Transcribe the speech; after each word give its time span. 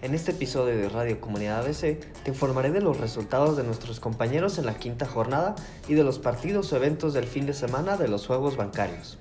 En 0.00 0.14
este 0.14 0.30
episodio 0.30 0.76
de 0.76 0.88
Radio 0.88 1.20
Comunidad 1.20 1.58
ABC 1.58 1.98
te 2.22 2.30
informaré 2.30 2.70
de 2.70 2.80
los 2.80 2.98
resultados 2.98 3.56
de 3.56 3.64
nuestros 3.64 3.98
compañeros 3.98 4.56
en 4.58 4.66
la 4.66 4.74
quinta 4.74 5.06
jornada 5.06 5.56
y 5.88 5.94
de 5.94 6.04
los 6.04 6.20
partidos 6.20 6.72
o 6.72 6.76
eventos 6.76 7.14
del 7.14 7.24
fin 7.24 7.46
de 7.46 7.52
semana 7.52 7.96
de 7.96 8.06
los 8.06 8.24
Juegos 8.24 8.56
Bancarios. 8.56 9.18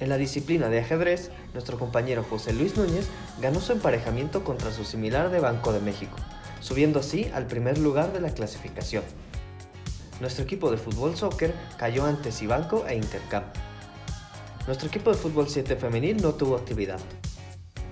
En 0.00 0.08
la 0.08 0.16
disciplina 0.16 0.70
de 0.70 0.80
ajedrez, 0.80 1.30
nuestro 1.52 1.78
compañero 1.78 2.24
José 2.24 2.54
Luis 2.54 2.78
Núñez 2.78 3.08
ganó 3.42 3.60
su 3.60 3.72
emparejamiento 3.72 4.42
contra 4.42 4.72
su 4.72 4.84
similar 4.84 5.30
de 5.30 5.40
Banco 5.40 5.74
de 5.74 5.80
México, 5.80 6.16
subiendo 6.60 7.00
así 7.00 7.30
al 7.34 7.46
primer 7.46 7.76
lugar 7.76 8.14
de 8.14 8.22
la 8.22 8.32
clasificación. 8.32 9.04
Nuestro 10.22 10.44
equipo 10.44 10.70
de 10.70 10.78
fútbol 10.78 11.14
soccer 11.14 11.54
cayó 11.76 12.06
ante 12.06 12.32
Cibanco 12.32 12.86
e 12.86 12.94
Intercam. 12.94 13.44
Nuestro 14.66 14.88
equipo 14.88 15.10
de 15.10 15.18
fútbol 15.18 15.50
7 15.50 15.76
femenil 15.76 16.22
no 16.22 16.32
tuvo 16.32 16.56
actividad. 16.56 17.00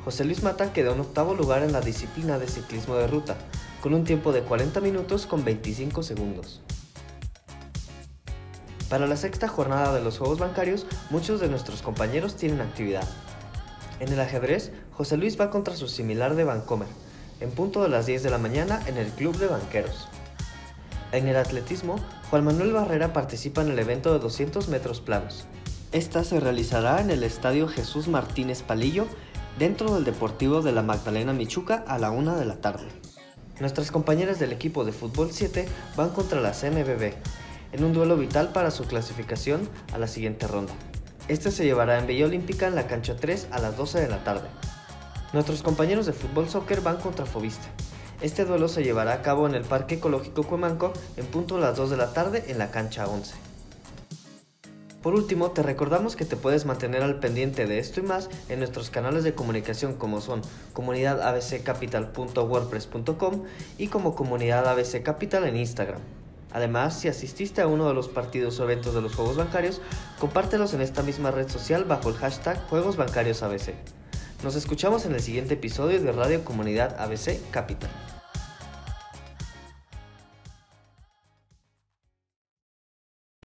José 0.04 0.24
Luis 0.24 0.42
Mata 0.42 0.72
quedó 0.72 0.94
en 0.94 1.00
octavo 1.00 1.34
lugar 1.34 1.62
en 1.62 1.72
la 1.72 1.82
disciplina 1.82 2.38
de 2.38 2.48
ciclismo 2.48 2.96
de 2.96 3.06
ruta, 3.06 3.36
con 3.82 3.92
un 3.92 4.04
tiempo 4.04 4.32
de 4.32 4.42
40 4.42 4.80
minutos 4.80 5.26
con 5.26 5.44
25 5.44 6.02
segundos. 6.02 6.62
Para 8.88 9.06
la 9.06 9.16
sexta 9.16 9.46
jornada 9.46 9.94
de 9.94 10.02
los 10.02 10.18
Juegos 10.18 10.38
Bancarios, 10.38 10.86
muchos 11.10 11.40
de 11.40 11.48
nuestros 11.48 11.82
compañeros 11.82 12.36
tienen 12.36 12.60
actividad. 12.60 13.06
En 14.00 14.12
el 14.12 14.18
ajedrez, 14.20 14.72
José 14.92 15.16
Luis 15.16 15.38
va 15.38 15.50
contra 15.50 15.76
su 15.76 15.86
similar 15.86 16.34
de 16.34 16.44
Vancomer, 16.44 16.88
en 17.40 17.50
punto 17.50 17.82
de 17.82 17.90
las 17.90 18.06
10 18.06 18.22
de 18.22 18.30
la 18.30 18.38
mañana 18.38 18.80
en 18.86 18.96
el 18.96 19.08
Club 19.08 19.36
de 19.36 19.46
Banqueros. 19.46 20.08
En 21.12 21.28
el 21.28 21.36
atletismo, 21.36 21.96
Juan 22.30 22.44
Manuel 22.44 22.72
Barrera 22.72 23.12
participa 23.12 23.62
en 23.62 23.70
el 23.70 23.78
evento 23.78 24.12
de 24.12 24.18
200 24.18 24.68
metros 24.68 25.00
planos. 25.00 25.44
Esta 25.92 26.24
se 26.24 26.38
realizará 26.38 27.00
en 27.00 27.10
el 27.10 27.24
Estadio 27.24 27.68
Jesús 27.68 28.08
Martínez 28.08 28.62
Palillo, 28.62 29.06
dentro 29.58 29.94
del 29.94 30.04
Deportivo 30.04 30.62
de 30.62 30.72
la 30.72 30.82
Magdalena 30.82 31.32
Michuca 31.32 31.84
a 31.86 31.98
la 31.98 32.10
1 32.10 32.36
de 32.36 32.44
la 32.44 32.56
tarde. 32.56 32.86
Nuestras 33.60 33.90
compañeras 33.90 34.38
del 34.38 34.52
equipo 34.52 34.84
de 34.84 34.92
fútbol 34.92 35.30
7 35.32 35.68
van 35.96 36.10
contra 36.10 36.40
la 36.40 36.52
CNBB, 36.52 37.12
en 37.72 37.84
un 37.84 37.92
duelo 37.92 38.16
vital 38.16 38.52
para 38.52 38.70
su 38.70 38.84
clasificación 38.84 39.68
a 39.92 39.98
la 39.98 40.06
siguiente 40.06 40.46
ronda. 40.46 40.72
Este 41.28 41.50
se 41.50 41.64
llevará 41.64 41.98
en 41.98 42.06
Villa 42.06 42.26
Olímpica 42.26 42.66
en 42.66 42.74
la 42.74 42.86
cancha 42.86 43.16
3 43.16 43.48
a 43.50 43.58
las 43.58 43.76
12 43.76 44.00
de 44.00 44.08
la 44.08 44.24
tarde. 44.24 44.48
Nuestros 45.32 45.62
compañeros 45.62 46.06
de 46.06 46.12
fútbol 46.12 46.48
soccer 46.48 46.80
van 46.80 46.96
contra 46.96 47.26
Fobiste. 47.26 47.68
Este 48.20 48.44
duelo 48.44 48.68
se 48.68 48.82
llevará 48.82 49.12
a 49.12 49.22
cabo 49.22 49.46
en 49.46 49.54
el 49.54 49.62
Parque 49.62 49.96
Ecológico 49.96 50.42
Cuemanco 50.42 50.92
en 51.16 51.26
punto 51.26 51.56
a 51.56 51.60
las 51.60 51.76
2 51.76 51.90
de 51.90 51.96
la 51.96 52.12
tarde 52.12 52.44
en 52.48 52.58
la 52.58 52.70
cancha 52.70 53.06
11. 53.06 53.49
Por 55.02 55.14
último, 55.14 55.50
te 55.52 55.62
recordamos 55.62 56.14
que 56.14 56.26
te 56.26 56.36
puedes 56.36 56.66
mantener 56.66 57.02
al 57.02 57.20
pendiente 57.20 57.66
de 57.66 57.78
esto 57.78 58.00
y 58.00 58.02
más 58.02 58.28
en 58.50 58.58
nuestros 58.58 58.90
canales 58.90 59.24
de 59.24 59.34
comunicación 59.34 59.94
como 59.94 60.20
son 60.20 60.42
comunidadabccapital.wordpress.com 60.74 63.44
y 63.78 63.86
como 63.86 64.14
Comunidad 64.14 64.68
ABC 64.68 65.02
Capital 65.02 65.46
en 65.46 65.56
Instagram. 65.56 66.02
Además, 66.52 66.98
si 66.98 67.08
asististe 67.08 67.62
a 67.62 67.66
uno 67.66 67.88
de 67.88 67.94
los 67.94 68.08
partidos 68.08 68.60
o 68.60 68.64
eventos 68.64 68.94
de 68.94 69.00
los 69.00 69.14
Juegos 69.14 69.36
Bancarios, 69.36 69.80
compártelos 70.18 70.74
en 70.74 70.82
esta 70.82 71.02
misma 71.02 71.30
red 71.30 71.48
social 71.48 71.84
bajo 71.84 72.10
el 72.10 72.16
hashtag 72.16 72.68
Juegos 72.68 72.96
Bancarios 72.96 73.42
ABC. 73.42 73.72
Nos 74.44 74.54
escuchamos 74.54 75.06
en 75.06 75.14
el 75.14 75.20
siguiente 75.20 75.54
episodio 75.54 75.98
de 76.02 76.12
Radio 76.12 76.44
Comunidad 76.44 77.00
ABC 77.00 77.38
Capital. 77.50 77.88